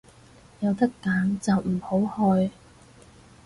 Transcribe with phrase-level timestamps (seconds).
[0.61, 2.49] 有得揀就唔好去